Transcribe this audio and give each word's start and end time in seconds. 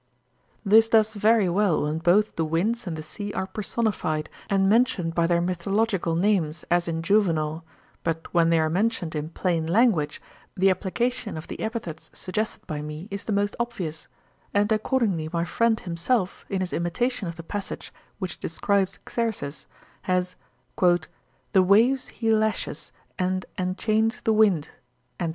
'This 0.65 0.89
does 0.89 1.13
very 1.13 1.47
well, 1.47 1.83
when 1.83 1.99
both 1.99 2.35
the 2.35 2.43
winds 2.43 2.87
and 2.87 2.95
the 2.97 3.03
sea 3.03 3.31
are 3.33 3.45
personified, 3.45 4.31
and 4.49 4.67
mentioned 4.67 5.13
by 5.13 5.27
their 5.27 5.41
mythological 5.41 6.15
names, 6.15 6.65
as 6.71 6.87
in 6.87 7.03
Juvenal; 7.03 7.63
but 8.03 8.25
when 8.33 8.49
they 8.49 8.57
are 8.57 8.67
mentioned 8.67 9.13
in 9.13 9.29
plain 9.29 9.67
language, 9.67 10.19
the 10.57 10.71
application 10.71 11.37
of 11.37 11.47
the 11.47 11.59
epithets 11.59 12.09
suggested 12.15 12.65
by 12.65 12.81
me, 12.81 13.07
is 13.11 13.25
the 13.25 13.31
most 13.31 13.55
obvious; 13.59 14.07
and 14.55 14.71
accordingly 14.71 15.29
my 15.31 15.45
friend 15.45 15.81
himself, 15.81 16.45
in 16.49 16.61
his 16.61 16.73
imitation 16.73 17.27
of 17.27 17.35
the 17.35 17.43
passage 17.43 17.93
which 18.17 18.39
describes 18.39 18.97
Xerxes, 19.07 19.67
has 20.01 20.35
"The 21.53 21.61
waves 21.61 22.07
he 22.07 22.31
lashes, 22.31 22.91
and 23.19 23.45
enchains 23.55 24.19
the 24.21 24.33
wind."' 24.33 24.67